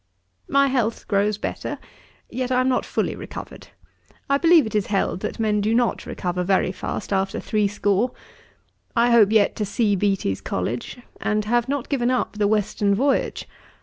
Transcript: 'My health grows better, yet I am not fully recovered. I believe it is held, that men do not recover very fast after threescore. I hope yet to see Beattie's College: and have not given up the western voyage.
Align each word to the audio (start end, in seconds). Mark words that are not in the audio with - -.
'My 0.47 0.65
health 0.65 1.07
grows 1.07 1.37
better, 1.37 1.77
yet 2.27 2.51
I 2.51 2.59
am 2.61 2.67
not 2.67 2.87
fully 2.87 3.15
recovered. 3.15 3.67
I 4.27 4.39
believe 4.39 4.65
it 4.65 4.73
is 4.73 4.87
held, 4.87 5.19
that 5.19 5.39
men 5.39 5.61
do 5.61 5.75
not 5.75 6.07
recover 6.07 6.43
very 6.43 6.71
fast 6.71 7.13
after 7.13 7.39
threescore. 7.39 8.09
I 8.95 9.11
hope 9.11 9.31
yet 9.31 9.55
to 9.57 9.63
see 9.63 9.95
Beattie's 9.95 10.41
College: 10.41 10.97
and 11.17 11.45
have 11.45 11.69
not 11.69 11.87
given 11.87 12.09
up 12.09 12.33
the 12.39 12.47
western 12.47 12.95
voyage. 12.95 13.47